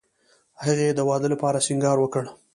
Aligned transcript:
هغې 0.63 0.87
د 0.91 0.99
واده 1.09 1.27
لپاره 1.33 1.63
سینګار 1.67 1.97
وکړ 2.01 2.23